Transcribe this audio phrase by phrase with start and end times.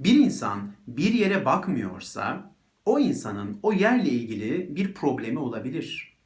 [0.00, 2.54] Bir insan bir yere bakmıyorsa
[2.84, 6.16] o insanın o yerle ilgili bir problemi olabilir.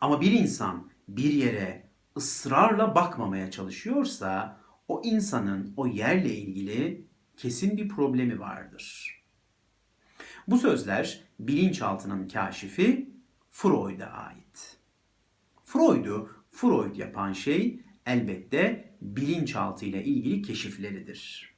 [0.00, 7.06] Ama bir insan bir yere ısrarla bakmamaya çalışıyorsa o insanın o yerle ilgili
[7.36, 9.18] kesin bir problemi vardır.
[10.48, 13.10] Bu sözler bilinçaltının kaşifi
[13.50, 14.76] Freud'a ait.
[15.64, 21.53] Freud'u Freud yapan şey elbette bilinçaltı ile ilgili keşifleridir.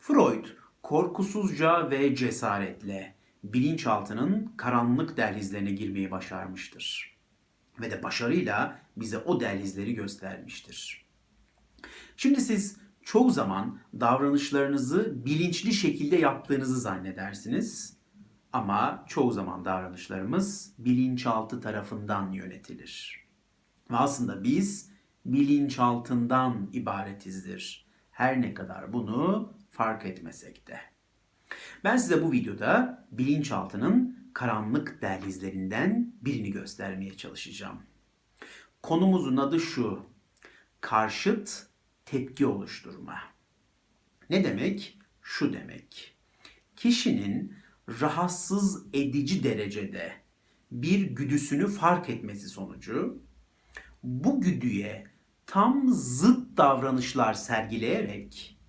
[0.00, 0.44] Freud
[0.82, 3.14] korkusuzca ve cesaretle
[3.44, 7.16] bilinçaltının karanlık dehlizlerine girmeyi başarmıştır.
[7.80, 11.06] Ve de başarıyla bize o dehlizleri göstermiştir.
[12.16, 17.96] Şimdi siz çoğu zaman davranışlarınızı bilinçli şekilde yaptığınızı zannedersiniz.
[18.52, 23.24] Ama çoğu zaman davranışlarımız bilinçaltı tarafından yönetilir.
[23.90, 24.90] Ve aslında biz
[25.26, 27.86] bilinçaltından ibaretizdir.
[28.10, 30.80] Her ne kadar bunu fark etmesek de.
[31.84, 37.82] Ben size bu videoda bilinçaltının karanlık dehlizlerinden birini göstermeye çalışacağım.
[38.82, 40.06] Konumuzun adı şu.
[40.80, 41.66] Karşıt
[42.04, 43.18] tepki oluşturma.
[44.30, 44.98] Ne demek?
[45.22, 46.16] Şu demek.
[46.76, 47.54] Kişinin
[48.00, 50.12] rahatsız edici derecede
[50.70, 53.22] bir güdüsünü fark etmesi sonucu
[54.02, 55.06] bu güdüye
[55.46, 58.59] tam zıt davranışlar sergileyerek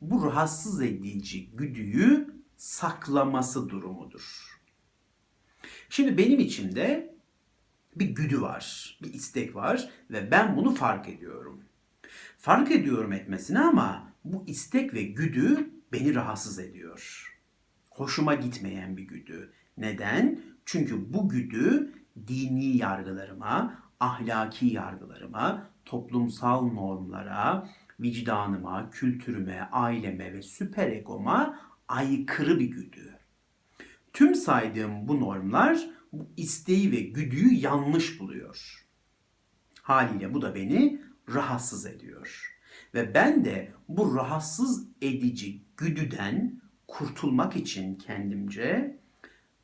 [0.00, 4.58] bu rahatsız edici güdüyü saklaması durumudur.
[5.88, 7.14] Şimdi benim içimde
[7.96, 11.64] bir güdü var, bir istek var ve ben bunu fark ediyorum.
[12.38, 17.34] Fark ediyorum etmesine ama bu istek ve güdü beni rahatsız ediyor.
[17.90, 19.52] Hoşuma gitmeyen bir güdü.
[19.76, 20.40] Neden?
[20.64, 21.92] Çünkü bu güdü
[22.26, 27.68] dini yargılarıma, ahlaki yargılarıma, toplumsal normlara,
[28.00, 33.18] vicdanıma, kültürüme, aileme ve süper egoma aykırı bir güdü.
[34.12, 38.86] Tüm saydığım bu normlar bu isteği ve güdüyü yanlış buluyor.
[39.82, 41.02] Haliyle bu da beni
[41.34, 42.54] rahatsız ediyor.
[42.94, 48.98] Ve ben de bu rahatsız edici güdüden kurtulmak için kendimce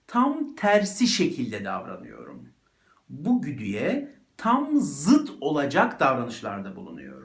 [0.07, 2.49] tam tersi şekilde davranıyorum.
[3.09, 7.24] Bu güdüye tam zıt olacak davranışlarda bulunuyorum.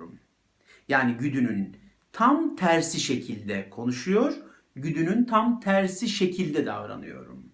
[0.89, 1.77] Yani güdünün
[2.11, 4.33] tam tersi şekilde konuşuyor,
[4.75, 7.51] güdünün tam tersi şekilde davranıyorum.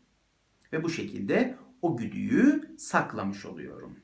[0.73, 4.00] Ve bu şekilde o güdüyü saklamış oluyorum.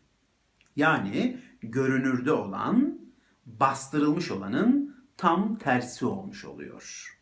[0.75, 2.99] Yani görünürde olan,
[3.45, 7.17] bastırılmış olanın tam tersi olmuş oluyor.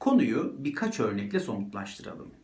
[0.00, 2.34] Konuyu birkaç örnekle somutlaştıralım.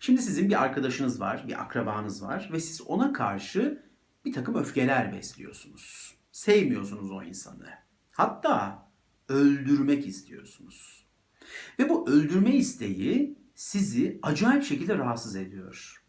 [0.00, 3.82] Şimdi sizin bir arkadaşınız var, bir akrabanız var ve siz ona karşı
[4.24, 6.14] bir takım öfkeler besliyorsunuz.
[6.32, 7.85] Sevmiyorsunuz o insanı.
[8.16, 8.88] Hatta
[9.28, 11.06] öldürmek istiyorsunuz.
[11.78, 16.04] Ve bu öldürme isteği sizi acayip şekilde rahatsız ediyor.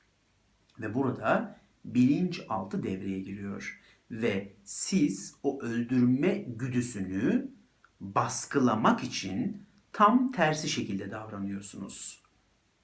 [0.79, 3.81] Ve burada bilinçaltı devreye giriyor
[4.11, 7.51] ve siz o öldürme güdüsünü
[7.99, 9.63] baskılamak için
[9.93, 12.23] tam tersi şekilde davranıyorsunuz.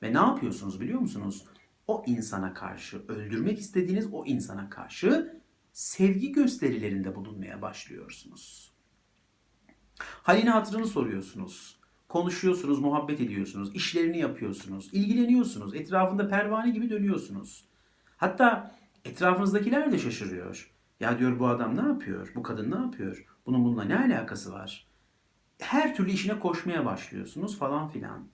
[0.02, 1.46] Ve ne yapıyorsunuz biliyor musunuz?
[1.88, 5.42] O insana karşı, öldürmek istediğiniz o insana karşı
[5.74, 8.73] sevgi gösterilerinde bulunmaya başlıyorsunuz.
[10.00, 11.80] Halini hatırını soruyorsunuz.
[12.10, 17.66] Konuşuyorsunuz, muhabbet ediyorsunuz, işlerini yapıyorsunuz, ilgileniyorsunuz, etrafında pervane gibi dönüyorsunuz.
[18.18, 20.72] Hatta etrafınızdakiler de şaşırıyor.
[21.00, 22.32] Ya diyor bu adam ne yapıyor?
[22.36, 23.26] Bu kadın ne yapıyor?
[23.46, 24.88] Bunun bununla ne alakası var?
[25.60, 28.28] Her türlü işine koşmaya başlıyorsunuz falan filan.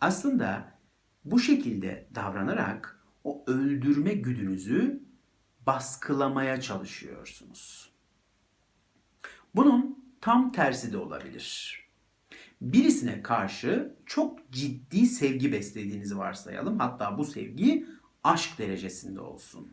[0.00, 0.78] Aslında
[1.24, 5.02] bu şekilde davranarak o öldürme güdünüzü
[5.66, 7.92] baskılamaya çalışıyorsunuz.
[9.54, 11.78] Bunun tam tersi de olabilir.
[12.60, 16.78] Birisine karşı çok ciddi sevgi beslediğinizi varsayalım.
[16.78, 17.86] Hatta bu sevgi
[18.24, 19.72] aşk derecesinde olsun.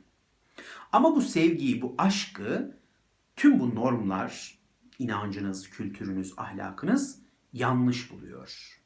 [0.92, 2.78] Ama bu sevgiyi, bu aşkı
[3.36, 4.60] tüm bu normlar,
[5.00, 7.20] inancınız, kültürünüz, ahlakınız
[7.54, 8.82] yanlış buluyor.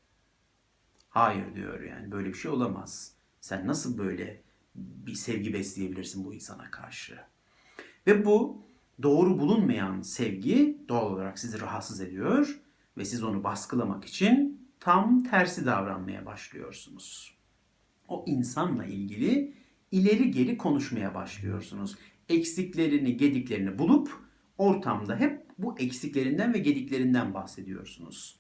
[1.09, 3.13] Hayır diyor yani böyle bir şey olamaz.
[3.41, 4.41] Sen nasıl böyle
[4.75, 7.19] bir sevgi besleyebilirsin bu insana karşı?
[8.07, 8.65] Ve bu
[9.04, 12.60] doğru bulunmayan sevgi doğal olarak sizi rahatsız ediyor
[12.98, 17.38] ve siz onu baskılamak için tam tersi davranmaya başlıyorsunuz.
[18.07, 19.54] O insanla ilgili
[19.92, 21.96] ileri geri konuşmaya başlıyorsunuz.
[22.30, 24.12] Eksiklerini, gediklerini bulup
[24.57, 28.40] ortamda hep bu eksiklerinden ve gediklerinden bahsediyorsunuz.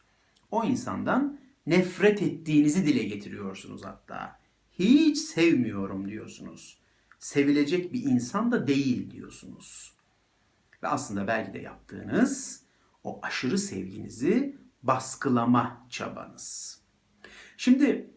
[0.51, 4.39] O insandan nefret ettiğinizi dile getiriyorsunuz hatta.
[4.71, 6.79] Hiç sevmiyorum diyorsunuz.
[7.19, 9.98] Sevilecek bir insan da değil diyorsunuz.
[10.83, 12.63] Ve aslında belki de yaptığınız
[13.03, 16.79] o aşırı sevginizi baskılama çabanız.
[17.57, 18.13] Şimdi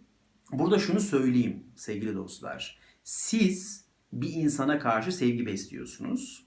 [0.52, 2.78] burada şunu söyleyeyim sevgili dostlar.
[3.04, 6.46] Siz bir insana karşı sevgi besliyorsunuz.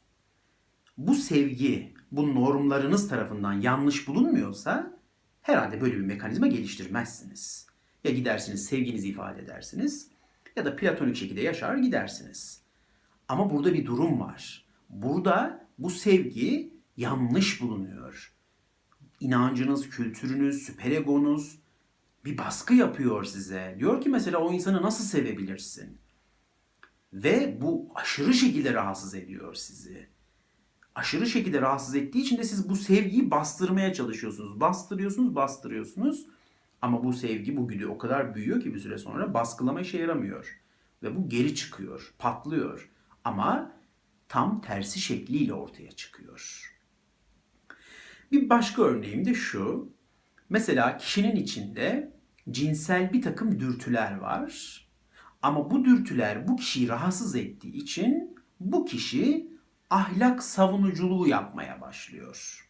[0.98, 5.00] Bu sevgi, bu normlarınız tarafından yanlış bulunmuyorsa
[5.42, 7.68] herhalde böyle bir mekanizma geliştirmezsiniz.
[8.04, 10.10] Ya gidersiniz sevginizi ifade edersiniz
[10.56, 12.62] ya da platonik şekilde yaşar gidersiniz.
[13.28, 14.66] Ama burada bir durum var.
[14.90, 18.34] Burada bu sevgi yanlış bulunuyor.
[19.20, 21.60] İnancınız, kültürünüz, süperegonuz
[22.26, 23.76] bir baskı yapıyor size.
[23.80, 25.98] Diyor ki mesela o insanı nasıl sevebilirsin?
[27.14, 30.08] Ve bu aşırı şekilde rahatsız ediyor sizi.
[30.96, 34.60] Aşırı şekilde rahatsız ettiği için de siz bu sevgiyi bastırmaya çalışıyorsunuz.
[34.60, 36.28] Bastırıyorsunuz, bastırıyorsunuz.
[36.82, 40.62] Ama bu sevgi, bu güdü o kadar büyüyor ki bir süre sonra baskılama işe yaramıyor.
[41.04, 42.90] Ve bu geri çıkıyor, patlıyor.
[43.24, 43.72] Ama
[44.30, 46.72] tam tersi şekliyle ortaya çıkıyor.
[48.32, 49.90] Bir başka örneğim de şu.
[50.50, 52.14] Mesela kişinin içinde
[52.52, 54.82] cinsel bir takım dürtüler var.
[55.42, 59.48] Ama bu dürtüler bu kişiyi rahatsız ettiği için bu kişi
[59.90, 62.70] ahlak savunuculuğu yapmaya başlıyor.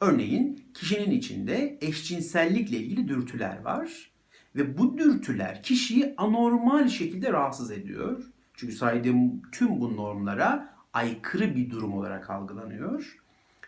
[0.00, 4.10] Örneğin kişinin içinde eşcinsellikle ilgili dürtüler var
[4.56, 8.24] ve bu dürtüler kişiyi anormal şekilde rahatsız ediyor.
[8.60, 13.18] Çünkü saydığım tüm bu normlara aykırı bir durum olarak algılanıyor.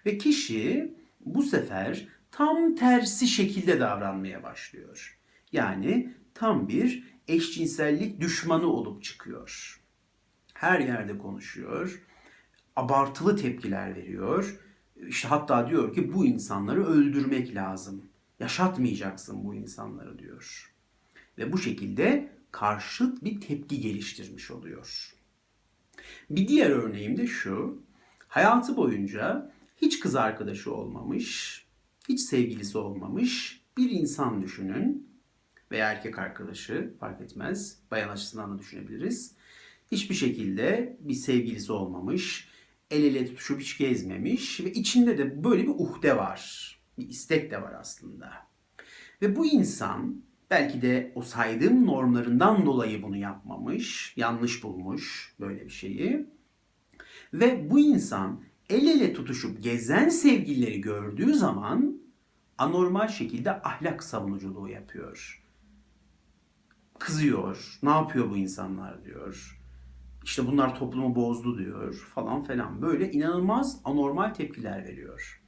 [0.07, 0.95] Ve kişi
[1.25, 5.19] bu sefer tam tersi şekilde davranmaya başlıyor.
[5.53, 9.81] Yani tam bir eşcinsellik düşmanı olup çıkıyor.
[10.55, 12.03] Her yerde konuşuyor.
[12.77, 14.61] Abartılı tepkiler veriyor.
[14.97, 18.05] İşte hatta diyor ki bu insanları öldürmek lazım.
[18.41, 20.75] Yaşatmayacaksın bu insanları diyor.
[21.39, 25.15] Ve bu şekilde karşıt bir tepki geliştirmiş oluyor.
[26.31, 27.83] Bir diğer örneğim de şu.
[28.29, 31.63] Hayatı boyunca hiç kız arkadaşı olmamış,
[32.09, 35.09] hiç sevgilisi olmamış bir insan düşünün
[35.71, 37.79] veya erkek arkadaşı fark etmez.
[37.91, 39.35] Bayan açısından da düşünebiliriz.
[39.93, 42.49] Hiçbir şekilde bir sevgilisi olmamış,
[42.91, 46.73] el ele tutuşup hiç gezmemiş ve içinde de böyle bir uhde var.
[46.99, 48.33] Bir istek de var aslında.
[49.23, 50.23] Ve bu insan
[50.53, 56.27] belki de o saydığım normlarından dolayı bunu yapmamış, yanlış bulmuş böyle bir şeyi.
[57.33, 58.41] Ve bu insan
[58.71, 62.01] el ele tutuşup gezen sevgilileri gördüğü zaman
[62.59, 65.43] anormal şekilde ahlak savunuculuğu yapıyor.
[66.99, 67.79] Kızıyor.
[67.83, 69.61] Ne yapıyor bu insanlar diyor.
[70.25, 72.83] İşte bunlar toplumu bozdu diyor falan falan.
[72.83, 75.43] Böyle inanılmaz anormal tepkiler veriyor.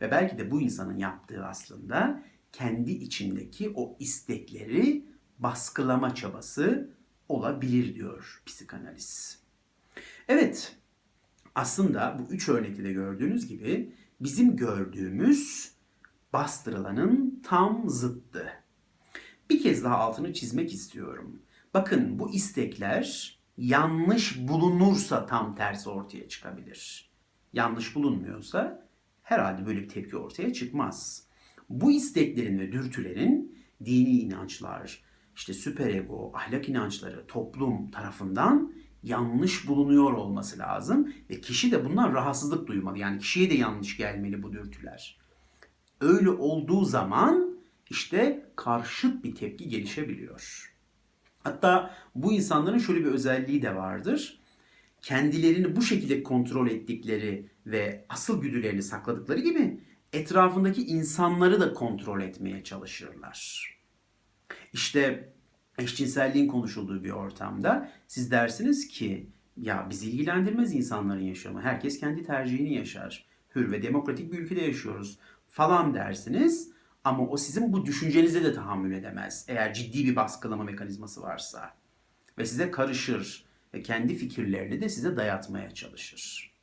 [0.00, 2.22] Ve belki de bu insanın yaptığı aslında
[2.54, 5.04] kendi içindeki o istekleri
[5.38, 6.90] baskılama çabası
[7.28, 9.42] olabilir diyor psikanaliz.
[10.28, 10.76] Evet,
[11.54, 15.72] aslında bu üç örnekte de gördüğünüz gibi bizim gördüğümüz
[16.32, 18.48] bastırılanın tam zıttı.
[19.50, 21.42] Bir kez daha altını çizmek istiyorum.
[21.74, 27.10] Bakın bu istekler yanlış bulunursa tam tersi ortaya çıkabilir.
[27.52, 28.88] Yanlış bulunmuyorsa
[29.22, 31.23] herhalde böyle bir tepki ortaya çıkmaz.
[31.68, 35.02] Bu isteklerin ve dürtülerin dini inançlar,
[35.36, 38.72] işte süperego, ahlak inançları toplum tarafından
[39.02, 42.98] yanlış bulunuyor olması lazım ve kişi de bundan rahatsızlık duymalı.
[42.98, 45.18] Yani kişiye de yanlış gelmeli bu dürtüler.
[46.00, 47.58] Öyle olduğu zaman
[47.90, 50.72] işte karşıt bir tepki gelişebiliyor.
[51.42, 54.40] Hatta bu insanların şöyle bir özelliği de vardır.
[55.02, 59.80] Kendilerini bu şekilde kontrol ettikleri ve asıl güdülerini sakladıkları gibi
[60.14, 63.70] etrafındaki insanları da kontrol etmeye çalışırlar.
[64.72, 65.32] İşte
[65.78, 71.62] eşcinselliğin konuşulduğu bir ortamda siz dersiniz ki ya bizi ilgilendirmez insanların yaşamı.
[71.62, 73.26] Herkes kendi tercihini yaşar.
[73.54, 75.18] Hür ve demokratik bir ülkede yaşıyoruz
[75.48, 76.70] falan dersiniz.
[77.04, 79.44] Ama o sizin bu düşüncenize de tahammül edemez.
[79.48, 81.74] Eğer ciddi bir baskılama mekanizması varsa.
[82.38, 83.44] Ve size karışır.
[83.74, 86.53] Ve kendi fikirlerini de size dayatmaya çalışır.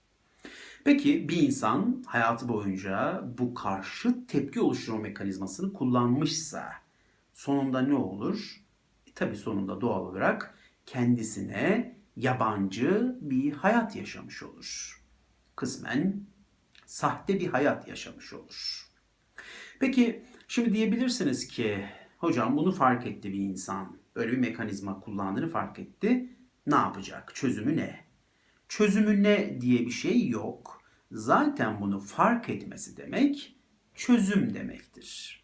[0.84, 6.74] Peki bir insan hayatı boyunca bu karşı tepki oluşturma mekanizmasını kullanmışsa
[7.34, 8.62] sonunda ne olur?
[9.08, 15.02] E, tabii sonunda doğal olarak kendisine yabancı bir hayat yaşamış olur.
[15.56, 16.24] Kısmen
[16.86, 18.88] sahte bir hayat yaşamış olur.
[19.80, 21.86] Peki şimdi diyebilirsiniz ki
[22.18, 23.98] hocam bunu fark etti bir insan.
[24.16, 26.30] Böyle bir mekanizma kullandığını fark etti.
[26.68, 27.36] Ne yapacak?
[27.36, 28.11] Çözümü ne?
[28.72, 30.82] Çözümü ne diye bir şey yok.
[31.12, 33.56] Zaten bunu fark etmesi demek
[33.96, 35.44] çözüm demektir.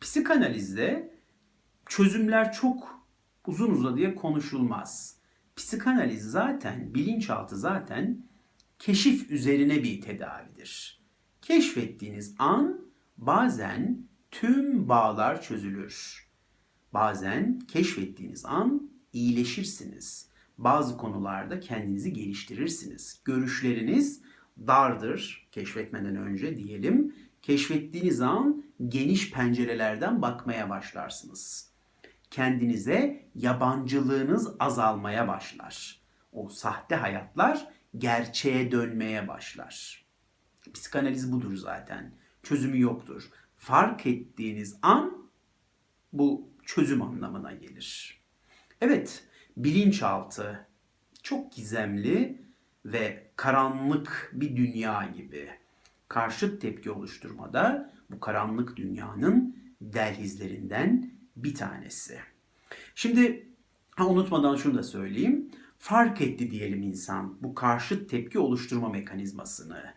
[0.00, 1.14] Psikanalizde
[1.86, 3.06] çözümler çok
[3.46, 5.16] uzun uzadıya konuşulmaz.
[5.56, 8.26] Psikanaliz zaten, bilinçaltı zaten
[8.78, 11.02] keşif üzerine bir tedavidir.
[11.42, 12.80] Keşfettiğiniz an
[13.16, 16.26] bazen tüm bağlar çözülür.
[16.92, 20.33] Bazen keşfettiğiniz an iyileşirsiniz.
[20.58, 23.20] Bazı konularda kendinizi geliştirirsiniz.
[23.24, 24.22] Görüşleriniz
[24.66, 27.14] dardır keşfetmeden önce diyelim.
[27.42, 31.70] Keşfettiğiniz an geniş pencerelerden bakmaya başlarsınız.
[32.30, 36.00] Kendinize yabancılığınız azalmaya başlar.
[36.32, 37.68] O sahte hayatlar
[37.98, 40.04] gerçeğe dönmeye başlar.
[40.74, 42.14] Psikanaliz budur zaten.
[42.42, 43.30] Çözümü yoktur.
[43.56, 45.28] Fark ettiğiniz an
[46.12, 48.20] bu çözüm anlamına gelir.
[48.80, 49.24] Evet,
[49.56, 50.66] bilinçaltı
[51.22, 52.42] çok gizemli
[52.84, 55.50] ve karanlık bir dünya gibi.
[56.08, 62.18] Karşıt tepki oluşturmada bu karanlık dünyanın dehlizlerinden bir tanesi.
[62.94, 63.48] Şimdi
[63.90, 65.50] ha, unutmadan şunu da söyleyeyim.
[65.78, 69.94] Fark etti diyelim insan bu karşıt tepki oluşturma mekanizmasını.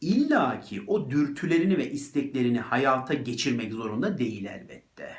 [0.00, 5.16] İlla ki o dürtülerini ve isteklerini hayata geçirmek zorunda değil elbette.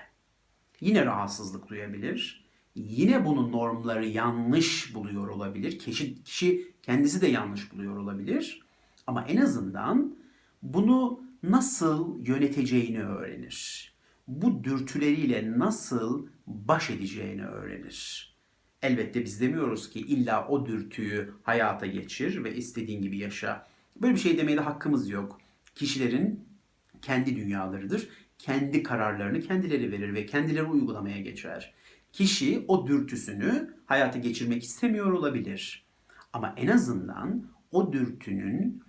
[0.80, 2.41] Yine rahatsızlık duyabilir.
[2.75, 5.80] Yine bunun normları yanlış buluyor olabilir.
[5.80, 8.62] Kişi, kişi kendisi de yanlış buluyor olabilir.
[9.08, 10.16] Ama en azından
[10.63, 13.92] bunu nasıl yöneteceğini öğrenir.
[14.28, 18.32] Bu dürtüleriyle nasıl baş edeceğini öğrenir.
[18.82, 23.68] Elbette biz demiyoruz ki illa o dürtüyü hayata geçir ve istediğin gibi yaşa.
[24.01, 25.42] Böyle bir şey demeye de hakkımız yok.
[25.75, 26.46] Kişilerin
[27.01, 28.10] kendi dünyalarıdır.
[28.38, 31.74] Kendi kararlarını kendileri verir ve kendileri uygulamaya geçer.
[32.12, 35.86] Kişi o dürtüsünü hayata geçirmek istemiyor olabilir.
[36.34, 38.84] Ama en azından o dürtünün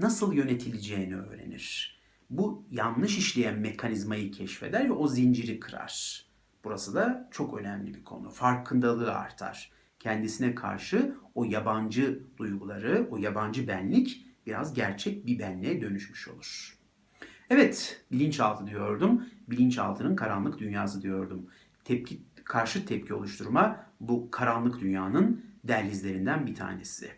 [0.00, 2.00] nasıl yönetileceğini öğrenir.
[2.30, 6.26] Bu yanlış işleyen mekanizmayı keşfeder ve o zinciri kırar.
[6.64, 8.30] Burası da çok önemli bir konu.
[8.30, 9.72] Farkındalığı artar.
[9.98, 16.78] Kendisine karşı o yabancı duyguları, o yabancı benlik biraz gerçek bir benliğe dönüşmüş olur.
[17.50, 19.26] Evet, bilinçaltı diyordum.
[19.48, 21.46] Bilinçaltının karanlık dünyası diyordum.
[21.84, 27.10] Tepki, karşı tepki oluşturma bu karanlık dünyanın dehlizlerinden bir tanesi.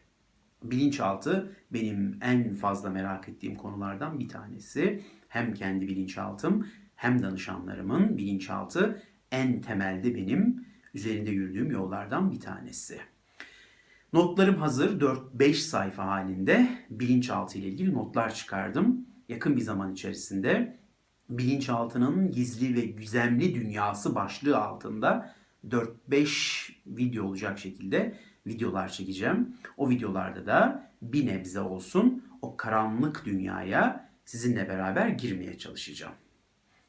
[0.63, 5.03] Bilinçaltı benim en fazla merak ettiğim konulardan bir tanesi.
[5.29, 6.67] Hem kendi bilinçaltım
[6.97, 13.01] hem danışanlarımın bilinçaltı en temelde benim üzerinde yürüdüğüm yollardan bir tanesi.
[14.13, 19.07] Notlarım hazır 4-5 sayfa halinde bilinçaltı ile ilgili notlar çıkardım.
[19.29, 20.78] Yakın bir zaman içerisinde
[21.31, 25.35] bilinçaltının gizli ve güzemli dünyası başlığı altında
[25.69, 29.57] 4-5 video olacak şekilde videolar çekeceğim.
[29.77, 36.15] O videolarda da bir nebze olsun o karanlık dünyaya sizinle beraber girmeye çalışacağım.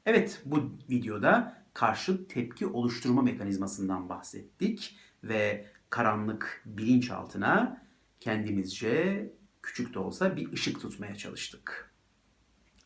[0.06, 7.82] Evet bu videoda karşıt tepki oluşturma mekanizmasından bahsettik ve karanlık bilinçaltına
[8.20, 11.94] kendimizce küçük de olsa bir ışık tutmaya çalıştık.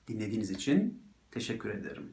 [0.07, 2.11] Dinlediğiniz için teşekkür ederim.